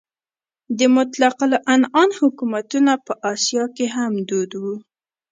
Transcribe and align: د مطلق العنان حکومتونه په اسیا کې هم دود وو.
د 0.77 0.79
مطلق 0.97 1.37
العنان 1.47 2.09
حکومتونه 2.19 2.93
په 3.05 3.13
اسیا 3.33 3.63
کې 3.75 3.85
هم 3.95 4.13
دود 4.29 4.51
وو. 4.61 4.75